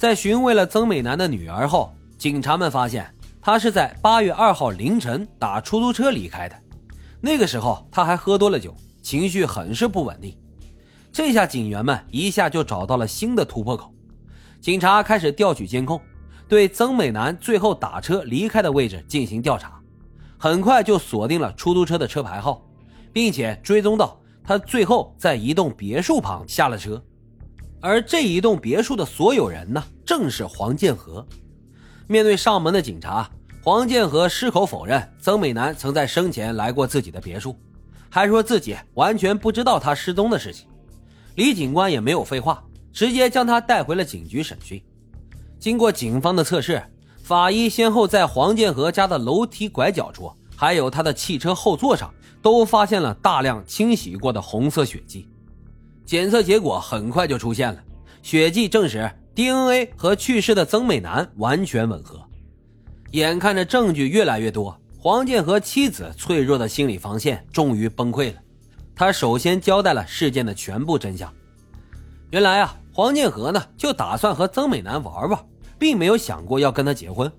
[0.00, 6.56] 在询问了曾美男的女儿后，警察们发现她是在八月二号凌晨打出租车离开的。
[7.20, 10.34] 那个时候，她还喝多了酒，情绪很是不稳定。
[11.12, 13.92] 这下警员们一下就找到了新的突破口。
[14.58, 16.00] 警察开始调取监控，
[16.48, 19.78] 对曾美男最后打车离开的位置进行调查。
[20.38, 22.66] 很快就锁定了出租车的车牌号，
[23.12, 27.04] 并且追踪到他最后在一栋别墅旁下了车。
[27.80, 31.26] 而这一栋别墅的所有人呢，正是黄建和。
[32.06, 33.30] 面对上门的警察，
[33.62, 37.56] 黄建和矢口否认曾美男曾在生前来过自己的别墅，
[38.10, 40.66] 还说自己完全不知道他失踪的事情。
[41.36, 44.82] 李警官也没有废话，直接将他带回了警局审讯。
[45.58, 46.82] 经过警方的测试，
[47.22, 52.12] 法医先后在黄建和家的楼梯拐角处，还有他的汽车后座上，
[52.42, 55.28] 都发现了大量清洗过的红色血迹。
[56.10, 57.80] 检测结果很快就出现了，
[58.20, 62.20] 血迹证实 DNA 和去世的曾美男完全吻合。
[63.12, 68.40] 眼看着证据越来越多，黄建和妻子脆弱的心理防线终于崩溃了。
[68.92, 71.32] 他首先交代了事件的全部真相。
[72.32, 75.38] 原来啊，黄建和呢就打算和曾美男玩玩，
[75.78, 77.30] 并没有想过要跟他结婚。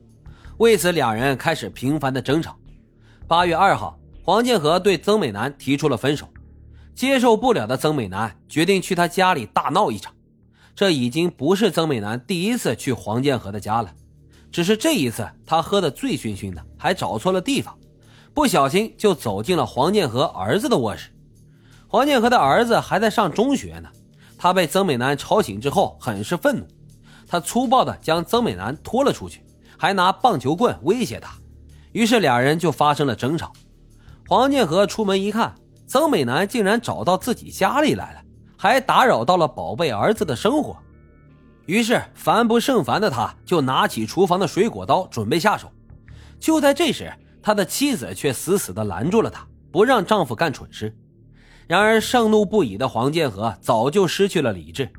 [0.60, 2.56] 为此，两人开始频繁的争吵。
[3.28, 6.26] 八月二号，黄建和对曾美男提出了分手。
[6.94, 10.14] 接受不了的曾美男决定去他家里大闹一场。
[10.76, 13.94] 这已经不是曾美男第一次去黄建和的家了，
[14.52, 17.78] 只是这一次他喝得醉醺醺的，还找错了地方，
[18.34, 21.10] 不小心就走进了黄建和儿子的卧室。
[21.88, 23.90] 黄建和的儿子还在上中学呢，
[24.38, 26.66] 他被曾美男吵醒之后很是愤怒，
[27.28, 29.44] 他粗暴地将曾美男拖了出去，
[29.78, 31.34] 还拿棒球棍威胁他，
[31.92, 33.52] 于是两人就发生了争吵。
[34.28, 35.54] 黄建和出门一看。
[35.92, 38.22] 曾美男竟然找到自己家里来了，
[38.58, 40.78] 还打扰到了宝贝儿子的生活，
[41.66, 45.70] 于是烦不胜烦的他，就拿起厨房的水果刀准备下手。
[46.40, 47.12] 就在这时，
[47.44, 50.96] 他的妻子却死死地拦住了他，不让丈夫干蠢事。
[51.68, 54.90] 然而，盛怒不已的黄建和早就失去了理智，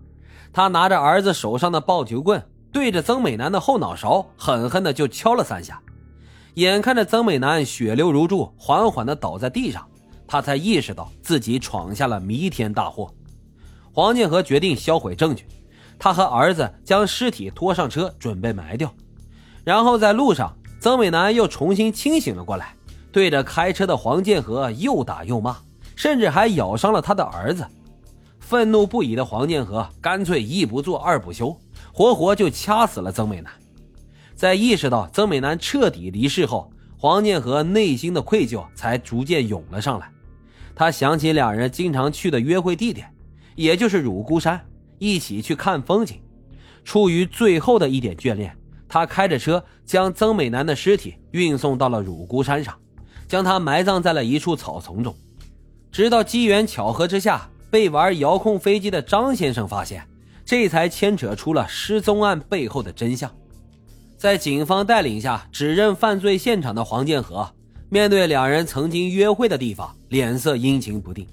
[0.53, 5.81] 他拿着儿子手上的棒球棍，对着曾美男的后脑勺狠狠地就敲了三下。
[6.57, 9.89] 眼看着曾美男血流如注，缓缓地倒在地上。
[10.33, 13.13] 他才意识到自己闯下了弥天大祸，
[13.93, 15.45] 黄建和决定销毁证据。
[15.99, 18.91] 他和儿子将尸体拖上车，准备埋掉。
[19.63, 22.75] 然后在路上，曾美男又重新清醒了过来，
[23.13, 25.59] 对着开车的黄建和又打又骂，
[25.95, 27.67] 甚至还咬伤了他的儿子。
[28.41, 31.55] 愤怒不已的黄建和干脆一不做二不休，
[31.93, 33.53] 活活就掐死了曾美男。
[34.35, 40.11] 在意识到曾美男彻底离世后，黄建和内心的愧疚才逐渐涌了上来。
[40.75, 43.13] 他想起两人经常去的约会地点，
[43.55, 44.61] 也就是乳姑山，
[44.99, 46.21] 一起去看风景。
[46.85, 48.57] 出于最后的一点眷恋，
[48.89, 52.77] 他开着车将曾美男的尸体运送到了乳姑山上，
[53.29, 55.15] 将他埋葬在了一处草丛中。
[55.91, 60.07] 直到机缘巧合之下，被玩遥控飞机的张先生发现，
[60.45, 63.31] 这才牵扯出了失踪案背后的真相。
[64.17, 67.53] 在警方带领下，指认犯罪现场的黄建和。
[67.93, 71.27] 面对两人曾经约会的地方，脸色阴晴不定，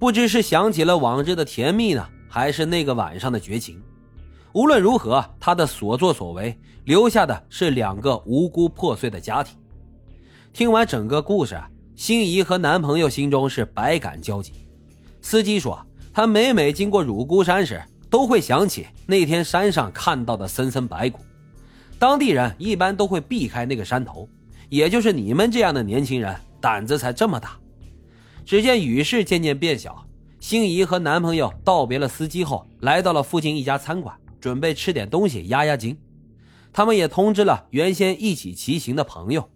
[0.00, 3.80] 不知是想起了往日的甜蜜呢，还是那个晚上的绝情。
[4.52, 9.56] 无论如何，他的所作所为留下的是两个无辜破碎的家庭。
[10.52, 11.56] 听完整个故事，
[11.94, 14.54] 心仪和男朋友心中是百感交集。
[15.20, 15.80] 司机说，
[16.12, 17.80] 他每每经过乳姑山时，
[18.10, 21.20] 都会想起那天山上看到的森森白骨，
[21.96, 24.28] 当地人一般都会避开那个山头。
[24.72, 27.58] 也就是你们这样的年轻人胆子才这么大。
[28.42, 30.06] 只见雨势渐渐变小，
[30.40, 35.94] 心仪和男朋友道别了司机后，来到了附近一家餐馆，准备吃点东西压压惊。
[36.72, 39.46] 他们也通知了原先一起骑行的朋友。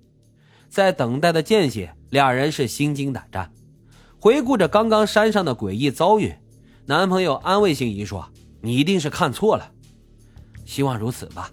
[0.68, 3.50] 在等待的间隙，俩人是心惊胆战。
[4.20, 6.34] 回顾着刚刚山上的诡异遭遇，
[6.84, 8.28] 男朋友安慰心仪说
[8.60, 9.72] ：“你一定是看错了，
[10.66, 11.50] 希望如此吧。”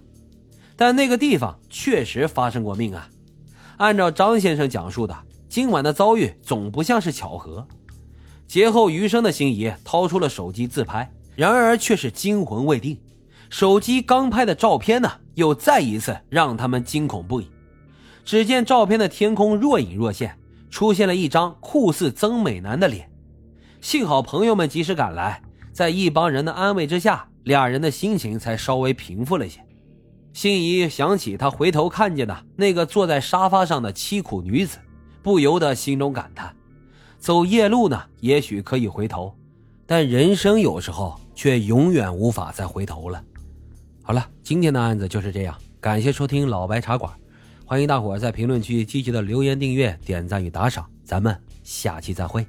[0.75, 3.09] 但那个地方确实发生过命案。
[3.77, 5.15] 按照张先生讲述的，
[5.49, 7.67] 今晚的遭遇总不像是巧合。
[8.47, 12.99] 劫后余生的心怡掏出了手机自拍，然而却是惊魂未定。
[13.49, 17.49] 手机刚拍的照片呢，又再一次让他们惊恐不已。
[18.25, 20.37] 只见照片的天空若隐若现，
[20.69, 23.09] 出现了一张酷似曾美男的脸。
[23.81, 25.41] 幸好朋友们及时赶来，
[25.71, 29.59] 在一帮人的安慰之下，俩人的心情才稍微平复了些。
[30.33, 34.79] 心仪想起他回头看见的那个坐在沙发上的凄苦女子，
[35.21, 36.53] 不由得心中感叹：
[37.19, 39.35] 走夜路呢，也许可以回头，
[39.85, 43.23] 但人生有时候却永远无法再回头了。
[44.01, 47.13] 好了，今天的案子就是这样，感谢收听老白茶馆，
[47.63, 52.43] 欢迎大伙在评论区积极的留言、订阅、点赞与打赏，咱们下期再会。